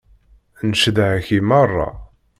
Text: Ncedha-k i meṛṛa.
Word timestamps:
Ncedha-k 0.69 1.27
i 1.37 1.39
meṛṛa. 1.47 1.89